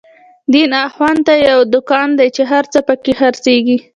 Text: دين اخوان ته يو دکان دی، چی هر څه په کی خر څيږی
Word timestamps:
دين 0.53 0.71
اخوان 0.87 1.15
ته 1.27 1.33
يو 1.47 1.59
دکان 1.73 2.09
دی، 2.17 2.27
چی 2.35 2.41
هر 2.51 2.63
څه 2.73 2.79
په 2.87 2.93
کی 3.03 3.13
خر 3.19 3.33
څيږی 3.45 3.77